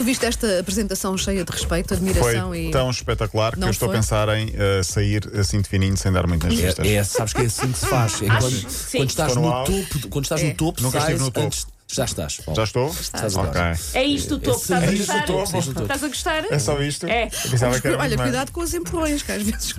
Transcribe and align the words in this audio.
Tu 0.00 0.04
viste 0.04 0.24
esta 0.24 0.60
apresentação 0.60 1.14
cheia 1.18 1.44
de 1.44 1.52
respeito, 1.52 1.88
Foi 1.88 1.96
admiração 1.98 2.54
e. 2.54 2.70
tão 2.70 2.88
espetacular 2.88 3.52
que 3.52 3.60
Não 3.60 3.66
eu 3.66 3.70
estou 3.70 3.86
foi? 3.90 3.96
a 3.98 4.00
pensar 4.00 4.28
em 4.30 4.50
eh, 4.56 4.82
sair 4.82 5.20
assim 5.38 5.60
de 5.60 5.68
fininho 5.68 5.94
sem 5.94 6.10
dar 6.10 6.26
muito 6.26 6.46
nas 6.46 6.56
vistas. 6.56 6.86
É, 6.86 6.94
é, 6.94 7.04
sabes 7.04 7.34
que 7.34 7.42
é 7.42 7.44
assim 7.44 7.70
que 7.70 7.78
se 7.78 7.84
faz. 7.86 8.14
É 8.22 8.26
quando, 8.26 8.70
sim. 8.70 8.96
quando 8.96 9.10
estás 9.10 9.28
Estou 9.28 9.42
no 9.44 9.50
no 9.50 9.54
auge. 9.56 9.72
topo, 9.92 10.08
quando 10.08 10.24
estás 10.24 10.40
É. 10.40 10.44
no 10.46 10.54
topo, 10.54 10.82
Nunca 10.82 11.00
sais 11.00 11.10
estive 11.10 11.24
no 11.26 11.30
topo. 11.30 11.46
antes- 11.46 11.66
já 11.92 12.04
estás. 12.06 12.36
Paulo. 12.38 12.56
Já 12.56 12.64
estou? 12.64 12.88
Estás 12.98 13.36
Ok. 13.36 13.60
É 13.92 14.04
isto 14.04 14.36
o 14.36 14.38
topo, 14.38 14.56
estás 14.58 14.82
a 14.82 14.86
É 14.86 14.94
isto 14.94 15.02
o 15.02 15.06
gostar? 15.06 15.26
topo. 15.26 15.38
É 15.40 15.58
isto 15.58 15.58
o 15.70 15.74
topo. 15.74 15.82
Estás 15.82 16.04
a 16.04 16.08
gostar? 16.08 16.44
É 16.50 16.58
só 16.58 16.80
isto? 16.82 17.06
É. 17.06 17.24
Eu 17.44 17.50
pensava 17.50 17.78
que 17.80 17.86
era 17.86 17.96
Olha, 17.98 18.06
muito 18.08 18.18
mais. 18.20 18.30
cuidado 18.30 18.52
com 18.52 18.60
os 18.62 18.72
empurrões, 18.72 19.22
que 19.22 19.32
às 19.32 19.42
vezes. 19.42 19.74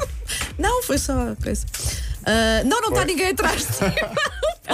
não, 0.58 0.82
foi 0.82 0.96
só 0.96 1.34
coisa. 1.42 1.66
Ah, 2.24 2.62
não, 2.64 2.80
não 2.80 2.88
está 2.88 3.04
ninguém 3.04 3.28
atrás 3.32 3.60
de 3.60 3.66
ti. 3.66 3.84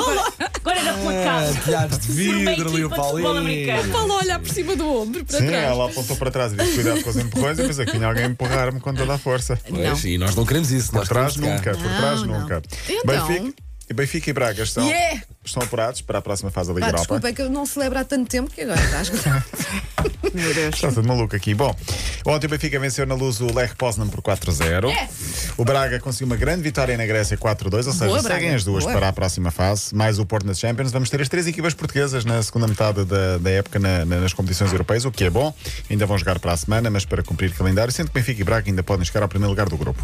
Agora, 0.05 0.33
agora 0.55 0.81
era 0.81 0.95
pela 0.95 1.25
casa. 1.25 1.61
Telhados 1.65 1.99
de 1.99 2.13
vidro 2.13 2.69
ali 2.71 2.85
o 2.85 2.91
Paulinho. 2.91 3.93
Paulo 3.93 4.13
a 4.13 4.19
olhar 4.19 4.39
por 4.39 4.49
cima 4.49 4.77
do 4.77 4.89
ombro, 4.89 5.25
para 5.25 5.39
Sim, 5.39 5.47
trás. 5.47 5.65
ela 5.65 5.87
apontou 5.87 6.17
para 6.17 6.31
trás 6.31 6.53
e 6.53 6.57
disse 6.57 6.75
cuidado 6.75 7.03
com 7.03 7.11
os 7.11 7.17
empurrões 7.17 7.59
e 7.59 7.63
pensei 7.67 7.87
que 7.87 7.93
vinha 7.93 8.07
alguém 8.07 8.27
empurrar-me 8.27 8.81
com 8.81 8.95
toda 8.95 9.15
a 9.15 9.19
força. 9.19 9.59
Pois, 9.69 10.05
e 10.05 10.19
nós 10.19 10.35
não 10.35 10.45
queremos 10.45 10.71
isso. 10.71 10.91
Por 10.91 10.99
nós 10.99 11.09
trás 11.09 11.37
nunca, 11.37 11.73
por 11.73 11.97
trás 11.97 12.23
não. 12.23 12.41
nunca. 12.41 12.63
Então? 12.89 13.27
Benfica, 13.29 13.55
Benfica 13.95 14.31
e 14.31 14.33
Braga 14.33 14.63
estão, 14.63 14.85
Yeah! 14.87 15.23
Estão 15.45 15.63
apurados 15.63 16.01
para 16.01 16.19
a 16.19 16.23
próxima 16.23 16.51
fase 16.51 16.69
da 16.69 16.75
Liga 16.75 16.87
Pá, 16.87 16.91
Europa. 16.91 17.01
desculpa, 17.03 17.29
é 17.29 17.33
que 17.33 17.43
eu 17.43 17.51
não 17.51 17.67
celebro 17.67 17.99
há 17.99 18.05
tanto 18.05 18.29
tempo 18.29 18.51
que 18.51 18.63
agora 18.63 18.81
estás. 18.81 19.11
Meu 20.35 20.53
Deus. 20.53 20.75
Está 20.75 20.91
tudo 20.91 21.07
maluco 21.07 21.37
aqui. 21.37 21.55
Bom, 21.55 21.75
ontem 22.27 22.47
o 22.47 22.51
Benfica 22.51 22.79
venceu 22.81 23.07
na 23.07 23.15
luz 23.15 23.41
o 23.41 23.55
Lech 23.55 23.75
Poznan 23.77 24.09
por 24.09 24.21
4-0. 24.21 24.91
O 25.57 25.65
Braga 25.65 26.01
conseguiu 26.01 26.27
uma 26.27 26.35
grande 26.37 26.63
vitória 26.63 26.97
na 26.97 27.07
Grécia 27.07 27.37
4-2, 27.37 27.75
ou 27.87 27.93
seja, 27.93 28.07
Boa, 28.07 28.21
seguem 28.21 28.39
Braga. 28.41 28.57
as 28.57 28.65
duas 28.65 28.83
Boa. 28.85 28.97
para 28.97 29.09
a 29.09 29.13
próxima 29.13 29.51
fase, 29.53 29.95
mais 29.95 30.19
o 30.19 30.27
Porto 30.27 30.47
nas 30.47 30.59
Champions. 30.59 30.91
Vamos 30.91 31.09
ter 31.09 31.21
as 31.21 31.29
três 31.29 31.47
equipas 31.47 31.73
portuguesas 31.75 32.25
na 32.25 32.43
segunda 32.43 32.67
metade 32.67 33.05
da, 33.05 33.39
da 33.39 33.51
época 33.51 33.79
na- 33.79 34.05
na- 34.05 34.21
nas 34.21 34.33
competições 34.33 34.73
europeias, 34.73 35.05
o 35.05 35.13
que 35.13 35.25
é 35.25 35.31
bom. 35.31 35.55
Ainda 35.89 36.05
vão 36.07 36.19
jogar 36.19 36.39
para 36.41 36.53
a 36.53 36.57
semana, 36.57 36.91
mas 36.91 37.05
para 37.05 37.23
cumprir 37.23 37.53
calendário, 37.55 37.93
sendo 37.93 38.09
que 38.09 38.15
Benfica 38.15 38.41
e 38.41 38.45
Braga 38.45 38.69
ainda 38.69 38.83
podem 38.83 39.05
chegar 39.05 39.23
ao 39.23 39.29
primeiro 39.29 39.51
lugar 39.51 39.69
do 39.69 39.77
grupo. 39.77 40.03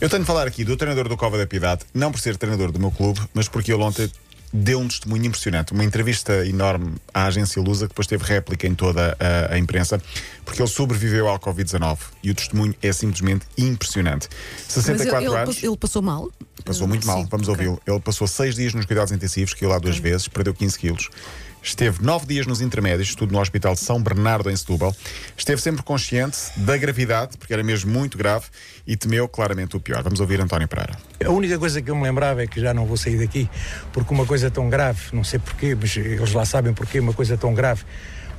Eu 0.00 0.08
tenho 0.08 0.22
de 0.22 0.26
falar 0.26 0.46
aqui 0.46 0.62
do 0.64 0.76
treinador 0.76 1.08
do 1.08 1.16
Cova 1.16 1.36
da 1.36 1.46
Piedade, 1.46 1.82
não 1.92 2.12
por 2.12 2.20
ser 2.20 2.36
treinador 2.36 2.70
do 2.70 2.78
meu 2.78 2.92
clube, 2.92 3.20
mas 3.34 3.48
porque 3.48 3.72
ele 3.72 3.82
ontem 3.82 4.08
deu 4.56 4.78
um 4.78 4.86
testemunho 4.86 5.26
impressionante. 5.26 5.72
Uma 5.72 5.82
entrevista 5.82 6.46
enorme 6.46 6.94
à 7.12 7.24
agência 7.24 7.60
Lusa, 7.60 7.86
que 7.86 7.88
depois 7.88 8.06
teve 8.06 8.22
réplica 8.22 8.68
em 8.68 8.74
toda 8.74 9.16
a, 9.18 9.54
a 9.54 9.58
imprensa, 9.58 10.00
porque 10.44 10.62
ele 10.62 10.68
sobreviveu 10.68 11.28
ao 11.28 11.40
Covid-19 11.40 11.98
e 12.22 12.30
o 12.30 12.34
testemunho 12.34 12.72
é 12.80 12.92
simplesmente 12.92 13.46
impressionante. 13.58 14.28
Mas 14.76 14.88
ele, 14.88 14.98
64 14.98 15.34
anos. 15.34 15.62
ele 15.62 15.76
passou 15.76 16.00
mal? 16.00 16.30
Passou 16.64 16.86
muito 16.86 17.04
mal, 17.04 17.22
Sim, 17.22 17.28
vamos 17.28 17.48
ok. 17.48 17.66
ouvi-lo. 17.66 17.82
Ele 17.84 18.00
passou 18.00 18.28
seis 18.28 18.54
dias 18.54 18.72
nos 18.72 18.86
cuidados 18.86 19.12
intensivos, 19.12 19.54
que 19.54 19.66
lá 19.66 19.78
duas 19.80 19.98
vezes, 19.98 20.28
perdeu 20.28 20.54
15 20.54 20.78
quilos. 20.78 21.10
Esteve 21.66 22.02
nove 22.04 22.26
dias 22.26 22.46
nos 22.46 22.60
intermédios, 22.60 23.14
tudo 23.14 23.32
no 23.32 23.40
Hospital 23.40 23.72
de 23.72 23.80
São 23.80 23.98
Bernardo, 24.00 24.50
em 24.50 24.54
Setúbal. 24.56 24.94
Esteve 25.34 25.62
sempre 25.62 25.82
consciente 25.82 26.36
da 26.58 26.76
gravidade, 26.76 27.38
porque 27.38 27.54
era 27.54 27.62
mesmo 27.64 27.90
muito 27.90 28.18
grave, 28.18 28.44
e 28.86 28.94
temeu 28.98 29.26
claramente 29.26 29.74
o 29.74 29.80
pior. 29.80 30.02
Vamos 30.02 30.20
ouvir 30.20 30.38
António 30.42 30.68
Pereira. 30.68 30.92
A 31.24 31.30
única 31.30 31.58
coisa 31.58 31.80
que 31.80 31.90
eu 31.90 31.96
me 31.96 32.02
lembrava 32.02 32.42
é 32.42 32.46
que 32.46 32.60
já 32.60 32.74
não 32.74 32.84
vou 32.84 32.98
sair 32.98 33.16
daqui, 33.18 33.48
porque 33.94 34.12
uma 34.12 34.26
coisa 34.26 34.50
tão 34.50 34.68
grave, 34.68 35.00
não 35.14 35.24
sei 35.24 35.38
porquê, 35.38 35.74
mas 35.74 35.96
eles 35.96 36.32
lá 36.34 36.44
sabem 36.44 36.74
porquê, 36.74 37.00
uma 37.00 37.14
coisa 37.14 37.34
tão 37.38 37.54
grave 37.54 37.82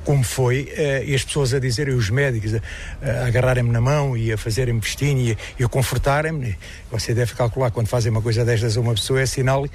como 0.04 0.22
foi, 0.22 0.72
eh, 0.76 1.02
e 1.04 1.16
as 1.16 1.24
pessoas 1.24 1.52
a 1.52 1.58
dizerem, 1.58 1.92
os 1.92 2.08
médicos 2.10 2.52
a, 2.54 3.26
agarrarem-me 3.26 3.72
na 3.72 3.80
mão 3.80 4.16
e 4.16 4.32
a 4.32 4.38
fazerem-me 4.38 4.80
festinho 4.80 5.18
e, 5.20 5.32
a- 5.32 5.36
e 5.58 5.64
a 5.64 5.68
confortarem-me. 5.68 6.56
Você 6.92 7.12
deve 7.12 7.34
calcular 7.34 7.72
quando 7.72 7.88
fazem 7.88 8.12
uma 8.12 8.22
coisa 8.22 8.44
destas 8.44 8.76
a 8.76 8.80
uma 8.80 8.94
pessoa 8.94 9.20
é 9.20 9.26
sinal. 9.26 9.66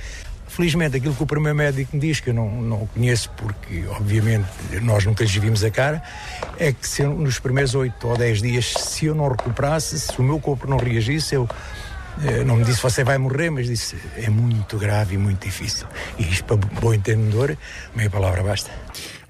Felizmente, 0.52 0.98
aquilo 0.98 1.16
que 1.16 1.24
o 1.24 1.26
primeiro 1.26 1.58
médico 1.58 1.96
me 1.96 2.02
diz, 2.02 2.20
que 2.20 2.30
eu 2.30 2.34
não, 2.34 2.62
não 2.62 2.86
conheço 2.88 3.30
porque, 3.38 3.86
obviamente, 3.88 4.46
nós 4.82 5.06
nunca 5.06 5.24
lhes 5.24 5.34
vimos 5.34 5.64
a 5.64 5.72
cara, 5.72 6.04
é 6.60 6.74
que 6.74 6.86
se 6.86 7.04
eu, 7.04 7.14
nos 7.14 7.40
primeiros 7.40 7.74
8 7.74 8.06
ou 8.06 8.18
10 8.18 8.42
dias, 8.42 8.74
se 8.74 9.06
eu 9.06 9.16
não 9.16 9.30
recuperasse, 9.30 9.98
se 9.98 10.20
o 10.20 10.24
meu 10.24 10.42
corpo 10.42 10.70
não 10.70 10.76
reagisse, 10.76 11.36
eu 11.36 11.48
eh, 12.26 12.44
não 12.44 12.58
me 12.58 12.66
disse 12.66 12.82
você 12.82 13.02
vai 13.02 13.18
morrer, 13.18 13.50
mas 13.50 13.68
disse 13.68 13.96
é 14.18 14.30
muito 14.30 14.78
grave 14.78 15.16
e 15.16 15.18
muito 15.18 15.46
difícil. 15.46 15.88
E 16.20 16.24
isto, 16.24 16.44
para 16.44 16.58
bom 16.58 16.94
entendedor, 16.94 17.58
meia 17.96 18.10
palavra 18.10 18.44
basta. 18.44 18.70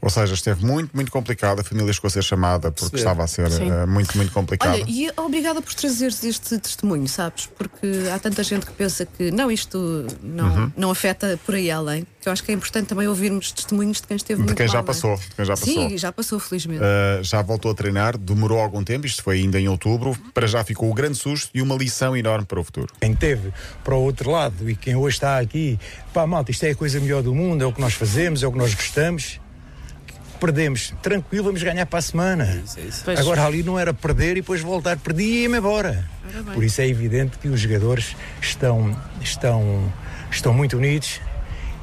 Ou 0.01 0.09
seja, 0.09 0.33
esteve 0.33 0.65
muito, 0.65 0.91
muito 0.95 1.11
complicado. 1.11 1.59
A 1.59 1.63
família 1.63 1.93
chegou 1.93 2.07
a 2.07 2.11
ser 2.11 2.23
chamada 2.23 2.71
porque 2.71 2.89
Perceber. 2.89 2.97
estava 2.97 3.23
a 3.23 3.27
ser 3.27 3.51
Sim. 3.51 3.69
eh, 3.71 3.85
muito, 3.85 4.17
muito 4.17 4.31
complicado. 4.33 4.73
Olha, 4.73 4.85
e 4.87 5.11
obrigada 5.15 5.61
por 5.61 5.73
trazeres 5.75 6.23
este 6.23 6.57
testemunho, 6.57 7.07
sabes? 7.07 7.45
Porque 7.55 7.87
há 8.11 8.17
tanta 8.17 8.43
gente 8.43 8.65
que 8.65 8.71
pensa 8.71 9.05
que 9.05 9.29
não, 9.29 9.51
isto 9.51 10.07
não, 10.23 10.41
Uhum. 10.51 10.71
não 10.75 10.89
afeta 10.91 11.39
por 11.45 11.53
aí 11.55 11.69
além. 11.69 12.05
Que 12.19 12.27
eu 12.27 12.33
acho 12.33 12.43
que 12.43 12.51
é 12.51 12.55
importante 12.55 12.87
também 12.87 13.07
ouvirmos 13.07 13.51
testemunhos 13.51 14.01
de 14.01 14.07
quem 14.07 14.17
esteve 14.17 14.41
De 14.41 14.45
muito 14.47 14.57
quem 14.57 14.67
já 14.67 14.73
mal, 14.75 14.83
não 14.83 14.89
é? 14.91 14.93
passou, 14.93 15.15
de 15.17 15.35
quem 15.35 15.45
já 15.45 15.53
passou. 15.55 15.73
Sim, 15.89 15.97
já 15.97 16.11
passou, 16.11 16.39
felizmente. 16.39 16.81
Uh, 16.83 17.23
já 17.23 17.41
voltou 17.43 17.69
a 17.71 17.73
treinar, 17.75 18.17
demorou 18.17 18.59
algum 18.59 18.83
tempo, 18.83 19.05
isto 19.05 19.21
foi 19.23 19.37
ainda 19.37 19.59
em 19.59 19.67
outubro. 19.67 20.17
Para 20.33 20.47
já 20.47 20.63
ficou 20.63 20.89
o 20.89 20.93
grande 20.95 21.17
susto 21.17 21.49
e 21.53 21.61
uma 21.61 21.75
lição 21.75 22.17
enorme 22.17 22.45
para 22.45 22.59
o 22.59 22.63
futuro. 22.63 22.91
Quem 22.99 23.13
teve 23.15 23.53
para 23.83 23.93
o 23.95 24.01
outro 24.01 24.31
lado 24.31 24.67
e 24.69 24.75
quem 24.75 24.95
hoje 24.95 25.17
está 25.17 25.39
aqui, 25.39 25.79
pá, 26.13 26.25
malta, 26.25 26.49
isto 26.51 26.63
é 26.63 26.71
a 26.71 26.75
coisa 26.75 26.99
melhor 26.99 27.21
do 27.21 27.33
mundo, 27.35 27.63
é 27.63 27.67
o 27.67 27.71
que 27.73 27.81
nós 27.81 27.93
fazemos, 27.93 28.41
é 28.43 28.47
o 28.47 28.51
que 28.51 28.57
nós 28.57 28.73
gostamos. 28.73 29.39
Perdemos, 30.41 30.91
tranquilo, 31.03 31.43
vamos 31.43 31.61
ganhar 31.61 31.85
para 31.85 31.99
a 31.99 32.01
semana. 32.01 32.63
Isso, 32.65 32.79
é 32.79 32.81
isso. 32.81 33.01
Pois. 33.05 33.19
Agora 33.19 33.45
ali 33.45 33.61
não 33.61 33.77
era 33.77 33.93
perder 33.93 34.31
e 34.31 34.41
depois 34.41 34.59
voltar, 34.59 34.97
perdi 34.97 35.23
e 35.23 35.41
ia-me 35.43 35.59
embora. 35.59 36.03
Por 36.55 36.63
isso 36.63 36.81
é 36.81 36.87
evidente 36.87 37.37
que 37.37 37.47
os 37.47 37.59
jogadores 37.59 38.15
estão, 38.41 38.99
estão, 39.21 39.93
estão 40.31 40.51
muito 40.51 40.77
unidos 40.77 41.21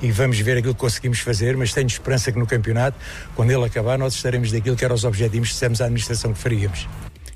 e 0.02 0.10
vamos 0.10 0.40
ver 0.40 0.58
aquilo 0.58 0.74
que 0.74 0.80
conseguimos 0.80 1.20
fazer, 1.20 1.56
mas 1.56 1.72
tenho 1.72 1.86
esperança 1.86 2.32
que 2.32 2.38
no 2.38 2.48
campeonato, 2.48 2.98
quando 3.36 3.52
ele 3.52 3.64
acabar, 3.64 3.96
nós 3.96 4.14
estaremos 4.14 4.50
daquilo 4.50 4.74
que 4.74 4.84
eram 4.84 4.96
os 4.96 5.04
objetivos 5.04 5.50
que 5.50 5.54
dissemos 5.54 5.80
à 5.80 5.84
administração 5.84 6.32
que 6.32 6.40
faríamos. 6.40 6.88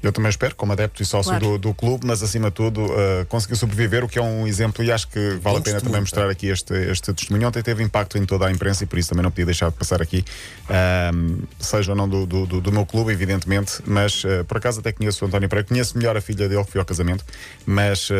Eu 0.02 0.12
também 0.12 0.30
espero, 0.30 0.54
como 0.54 0.72
adepto 0.72 1.02
e 1.02 1.06
sócio 1.06 1.30
Claro. 1.30 1.46
do, 1.52 1.58
do 1.58 1.74
clube, 1.74 2.06
mas 2.06 2.22
acima 2.22 2.48
de 2.48 2.54
tudo 2.56 2.84
uh, 2.86 3.24
conseguiu 3.28 3.56
sobreviver, 3.56 4.02
o 4.04 4.08
que 4.08 4.18
é 4.18 4.22
um 4.22 4.46
exemplo 4.46 4.82
e 4.84 4.90
acho 4.90 5.06
que 5.08 5.38
vale 5.40 5.58
a 5.58 5.60
pena 5.60 5.80
também 5.80 6.00
mostrar 6.00 6.28
aqui 6.28 6.48
este, 6.48 6.74
este 6.90 7.12
testemunho. 7.12 7.46
Ontem 7.48 7.62
teve 7.62 7.82
impacto 7.82 8.18
em 8.18 8.24
toda 8.26 8.46
a 8.46 8.50
imprensa 8.50 8.82
e 8.82 8.86
por 8.86 8.98
isso 8.98 9.08
também 9.10 9.22
não 9.22 9.30
podia 9.30 9.46
deixar 9.46 9.70
de 9.70 9.76
passar 9.76 10.02
aqui, 10.02 10.24
um, 11.14 11.38
seja 11.58 11.92
ou 11.92 11.96
não 11.96 12.08
do, 12.08 12.26
do, 12.26 12.46
do- 12.46 12.60
do 12.60 12.72
meu 12.72 12.84
clube, 12.86 13.12
evidentemente, 13.12 13.74
mas 13.86 14.24
uh, 14.24 14.44
por 14.46 14.56
acaso 14.56 14.80
até 14.80 14.92
conheço 14.92 15.24
o 15.24 15.28
António 15.28 15.48
Pereira, 15.48 15.68
conheço 15.68 15.96
melhor 15.96 16.16
a 16.16 16.20
filha 16.20 16.48
dele 16.48 16.64
que 16.64 16.70
foi 16.72 16.80
ao 16.80 16.84
casamento, 16.84 17.24
mas 17.66 18.10
uh, 18.10 18.14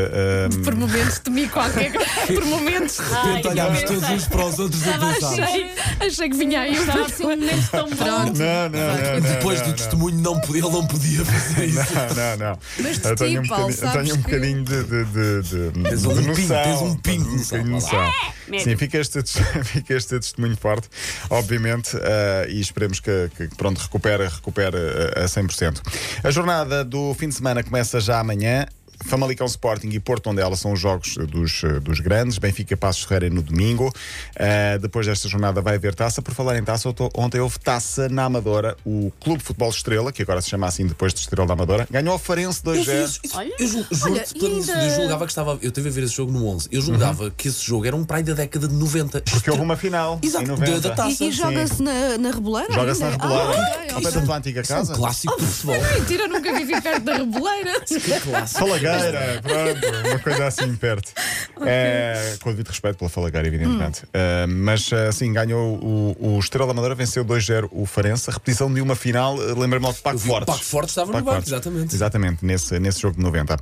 Por 0.63 0.75
momentos 0.75 1.19
temi 1.19 1.49
qualquer 1.49 1.91
coisa. 1.93 2.11
Por 2.27 2.45
momentos. 2.45 3.01
Ai, 3.01 3.43
olhámos 3.45 3.83
todos 3.83 4.09
uns 4.09 4.27
para 4.29 4.47
os 4.47 4.59
outros 4.59 4.83
a 4.87 4.91
Estava 4.93 5.13
pensar. 5.15 5.43
achei, 5.45 5.71
Achei 6.01 6.29
que 6.31 6.37
vinha 6.37 6.61
aí 6.61 6.75
estava 6.75 7.07
assim 7.07 7.23
momento 7.25 7.71
tão. 7.71 7.89
Pronto. 7.89 8.39
não, 8.39 8.69
não, 8.69 8.71
não, 8.71 9.21
não, 9.21 9.21
Depois 9.21 9.61
não, 9.61 9.67
do 9.69 9.73
testemunho, 9.75 10.19
não, 10.21 10.41
podia- 10.41 10.63
ele 10.63 10.71
não 10.73 10.87
podia 10.87 11.25
fazer 11.25 11.65
isso. 11.67 11.72
Não, 11.73 12.15
não, 12.15 12.37
não. 12.37 12.59
Mas 12.81 12.99
de 12.99 13.09
eu 13.09 13.17
tenho 13.17 13.41
um 13.41 13.47
bocadinho, 13.47 13.93
tenho 13.93 14.15
um 14.15 14.19
bocadinho 14.19 14.65
de, 14.65 14.85
de, 14.85 15.05
de, 15.05 15.43
de, 15.43 16.09
um 16.09 16.23
noção. 16.23 16.63
tens 16.63 16.83
um 16.83 16.97
pingo 16.97 17.25
de 17.25 17.37
noção, 17.37 17.59
bocadinho 17.59 17.79
de 17.79 17.87
vá 17.87 17.93
lá. 17.93 18.05
noção. 18.07 18.33
mesmo. 18.49 18.71
Sim, 18.71 18.77
fica 18.77 18.99
este, 18.99 19.23
fica 19.65 19.95
este 19.95 20.21
testemunho 20.21 20.57
forte, 20.57 20.89
obviamente, 21.31 21.97
eh, 22.01 22.47
e 22.51 22.61
esperemos 22.61 23.01
que, 23.01 23.31
que, 23.37 23.49
pronto, 23.57 23.79
recupere, 23.79 24.25
recupere 24.29 24.77
eh, 24.77 25.23
a 25.23 25.25
100%. 25.25 25.81
A 26.25 26.31
jornada 26.31 26.85
do 26.85 27.15
fim 27.15 27.29
de 27.29 27.35
semana 27.35 27.63
começa 27.63 28.01
já 28.01 28.21
amanhã. 28.21 28.67
Famalicão 29.05 29.47
Sporting 29.47 29.89
e 29.91 30.01
Porto 30.01 30.25
Tondela 30.25 30.57
são 30.57 30.73
os 30.73 30.81
jogos 30.81 31.17
dos, 31.17 31.63
eh, 31.65 31.81
dos 31.81 32.01
grandes. 32.01 32.39
Benfica 32.39 32.77
Passos 32.77 33.03
Ferreira 33.05 33.35
no 33.35 33.43
domingo. 33.43 33.93
Eh, 34.37 34.79
depois 34.79 35.07
desta 35.07 35.29
jornada 35.29 35.61
vai 35.61 35.75
haver 35.77 35.95
taça. 35.95 36.23
Por 36.23 36.35
falar 36.35 36.57
em 36.59 36.63
taça, 36.65 36.89
eu 36.89 37.11
ontem 37.17 37.41
houve 37.41 37.59
taça 37.59 38.09
na 38.09 38.25
Amadora. 38.25 38.77
O 38.85 39.13
Clube 39.21 39.39
de 39.41 39.45
Futebol 39.45 39.71
Estrela, 39.71 40.13
que 40.13 40.23
agora 40.23 40.41
se 40.41 40.51
chama 40.51 40.67
assim 40.67 40.87
depois 40.87 41.13
de 41.13 41.21
Estrela 41.21 41.47
da 41.47 41.55
Amadora, 41.55 41.87
ganhou 41.91 42.13
ao 42.13 42.19
Farense 42.19 42.61
Eu, 42.65 42.73
2-0. 42.75 42.85
fiz- 42.85 43.21
isso- 43.25 43.37
Olha. 43.37 43.53
eu 43.59 43.87
Olha, 44.13 44.25
e 44.35 44.39
todo- 44.39 44.55
ainda- 44.55 44.85
eu 44.87 44.97
julgava 44.97 45.25
que 45.27 45.33
estava. 45.33 45.59
Eu 45.63 45.69
estive 45.69 45.89
a 45.89 45.93
ver 45.93 46.05
esse 46.05 46.15
jogo 46.15 46.33
no 46.33 46.47
11. 46.47 46.69
Eu 46.71 46.81
julgava 46.81 47.31
que 47.31 47.49
esse 47.49 47.65
jogo 47.65 47.87
era 47.87 47.97
um 47.97 48.05
praia 48.05 48.25
da 48.25 48.35
década 48.35 48.69
de 48.69 48.75
90. 48.75 49.21
Porque 49.31 49.51
houve 49.51 49.63
uma 49.63 49.77
final 49.77 50.19
Exato, 50.23 50.45
em 50.45 50.47
da- 50.49 50.53
90. 50.57 50.81
da 50.89 50.95
taça. 50.95 51.25
E, 51.25 51.29
e 51.29 51.33
joga-se 51.33 51.83
na, 51.83 52.19
na 52.19 52.31
reboleira? 52.31 52.73
Joga-se 52.73 53.01
na 53.01 53.09
ainda? 53.09 53.23
reboleira, 53.27 53.63
Ah, 53.63 53.95
ao 53.95 54.03
pé 54.03 54.11
da 54.11 54.37
antiga 54.37 54.61
Isso 54.63 54.73
é 54.73 54.77
um 54.77 54.79
casa. 54.79 54.95
clássico 54.95 55.37
de 55.41 55.47
futebol. 55.47 55.77
Mentira, 55.99 56.29
nunca 56.29 56.53
vivi 56.53 56.81
perto 56.81 57.03
da 57.05 57.17
reboleira. 57.17 57.81
Que 58.03 58.21
clássico. 58.21 58.59
Falagueira, 58.99 59.43
pronto, 59.43 60.09
uma 60.09 60.19
coisa 60.19 60.47
assim 60.47 60.75
perto. 60.77 61.13
É, 61.65 62.37
com 62.43 62.49
o 62.49 62.53
devido 62.53 62.69
respeito 62.69 62.97
pela 62.99 63.09
Falagueira, 63.09 63.47
evidentemente. 63.47 64.03
É, 64.13 64.47
mas 64.49 64.93
assim, 65.09 65.33
ganhou 65.33 65.77
o, 65.77 66.17
o 66.19 66.39
Estrela 66.41 66.67
da 66.67 66.75
Madeira, 66.75 66.93
venceu 66.95 67.25
2-0 67.25 67.69
o 67.71 67.87
Farense. 67.87 68.29
Repetição 68.33 68.73
de 68.73 68.81
uma 68.81 68.97
final, 68.97 69.41
eh, 69.41 69.55
lembra-me 69.57 69.85
logo 69.87 69.95
de 69.95 70.03
Paco 70.03 70.19
Fortes. 70.19 70.47
Paco 70.53 70.65
Fortes 70.65 70.91
estava 70.91 71.07
no 71.07 71.13
Paco 71.13 71.25
banco, 71.25 71.35
Fortes. 71.37 71.53
exatamente. 71.53 71.95
Exatamente, 71.95 72.45
nesse, 72.45 72.81
nesse 72.81 73.01
jogo 73.01 73.17
de 73.17 73.23
90. 73.23 73.57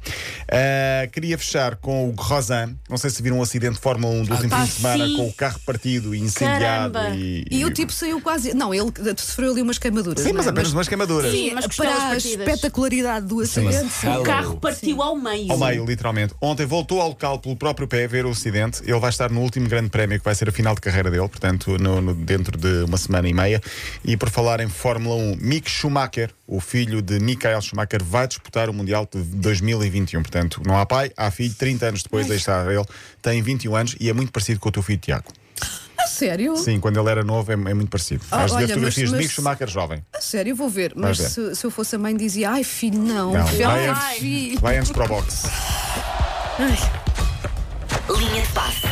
É, 0.48 1.10
queria 1.12 1.36
fechar 1.36 1.76
com 1.76 2.08
o 2.08 2.12
Rosan. 2.12 2.74
Não 2.88 2.96
sei 2.96 3.10
se 3.10 3.22
viram 3.22 3.38
um 3.38 3.42
acidente 3.42 3.74
de 3.74 3.80
Fórmula 3.80 4.14
1 4.14 4.24
do 4.24 4.32
último 4.32 4.56
fim 4.56 4.64
de 4.64 4.70
semana 4.70 5.06
sim. 5.06 5.16
com 5.16 5.26
o 5.28 5.32
carro 5.34 5.60
partido 5.66 6.14
e 6.14 6.20
incendiado. 6.20 6.94
Caramba. 6.94 7.16
E, 7.16 7.44
E 7.50 7.64
o 7.66 7.70
tipo 7.70 7.92
saiu 7.92 8.18
quase. 8.22 8.54
Não, 8.54 8.72
ele 8.72 8.90
sofreu 9.18 9.52
ali 9.52 9.60
umas 9.60 9.76
queimaduras. 9.76 10.20
Sim, 10.22 10.30
não 10.30 10.36
mas 10.38 10.46
é? 10.46 10.50
apenas 10.50 10.72
umas 10.72 10.88
queimaduras. 10.88 11.30
Sim, 11.30 11.52
mas 11.54 11.66
para 11.66 12.08
a 12.12 12.16
espetacularidade 12.16 13.26
do 13.26 13.40
acidente. 13.40 13.90
sim. 13.90 14.08
O 14.08 14.22
carro 14.22 14.56
partiu 14.56 15.02
ao 15.02 15.09
meio. 15.16 15.50
Ao 15.52 15.58
meio, 15.58 15.84
literalmente. 15.84 16.34
Ontem 16.40 16.66
voltou 16.66 17.00
ao 17.00 17.08
local 17.08 17.38
pelo 17.38 17.56
próprio 17.56 17.86
pé 17.88 18.06
ver 18.06 18.26
o 18.26 18.30
acidente. 18.30 18.82
Ele 18.84 18.98
vai 18.98 19.10
estar 19.10 19.30
no 19.30 19.40
último 19.40 19.68
grande 19.68 19.90
prémio, 19.90 20.18
que 20.18 20.24
vai 20.24 20.34
ser 20.34 20.48
a 20.48 20.52
final 20.52 20.74
de 20.74 20.80
carreira 20.80 21.10
dele, 21.10 21.28
portanto, 21.28 21.76
no- 21.78 22.00
no- 22.00 22.14
dentro 22.14 22.56
de 22.58 22.84
uma 22.84 22.96
semana 22.98 23.28
e 23.28 23.32
meia. 23.34 23.60
E 24.04 24.16
por 24.16 24.30
falar 24.30 24.60
em 24.60 24.68
Fórmula 24.68 25.14
1, 25.16 25.36
Mick 25.40 25.70
Schumacher, 25.70 26.30
o 26.46 26.60
filho 26.60 27.00
de 27.02 27.18
Michael 27.20 27.60
Schumacher, 27.62 28.02
vai 28.02 28.26
disputar 28.26 28.68
o 28.68 28.72
Mundial 28.72 29.08
de 29.12 29.20
2021. 29.22 30.22
Portanto, 30.22 30.60
não 30.66 30.78
há 30.78 30.84
pai, 30.86 31.10
há 31.16 31.30
filho, 31.30 31.54
30 31.54 31.86
anos 31.86 32.02
depois, 32.02 32.30
aí 32.30 32.36
está 32.36 32.64
ele, 32.72 32.84
tem 33.22 33.40
21 33.42 33.74
anos 33.76 33.96
e 34.00 34.08
é 34.08 34.12
muito 34.12 34.32
parecido 34.32 34.58
com 34.60 34.68
o 34.68 34.72
teu 34.72 34.82
filho 34.82 34.98
Tiago. 34.98 35.26
A 36.20 36.26
sério? 36.28 36.56
Sim, 36.56 36.78
quando 36.80 37.00
ele 37.00 37.08
era 37.10 37.24
novo 37.24 37.50
é, 37.50 37.54
é 37.54 37.74
muito 37.74 37.88
parecido. 37.88 38.22
Ah, 38.30 38.38
Vais 38.40 38.50
ver 38.52 38.56
olha, 38.58 38.68
fotografias 38.68 38.96
mas- 38.96 39.10
de 39.10 39.16
mas- 39.16 39.24
Mick 39.24 39.34
Schumacher 39.34 39.68
jovem. 39.68 40.04
A 40.12 40.20
sério, 40.20 40.50
eu 40.50 40.56
vou 40.56 40.68
ver. 40.68 40.92
Mas 40.94 41.16
ver. 41.18 41.28
se, 41.30 41.54
se 41.56 41.64
eu 41.66 41.70
fosse 41.70 41.96
a 41.96 41.98
mãe, 41.98 42.14
dizia: 42.16 42.50
Ai, 42.50 42.62
filho, 42.62 42.98
não. 43.00 43.32
Não, 43.32 43.46
Filho, 43.46 43.64
vai 43.66 43.78
ai, 43.80 43.88
antes, 43.88 44.18
filho. 44.18 44.60
vai 44.60 44.76
antes 44.76 44.90
para 44.92 45.04
o 45.04 45.08
boxe. 45.08 45.46
Ai. 46.58 46.76
Linha 48.18 48.42
de 48.42 48.48
passe. 48.52 48.89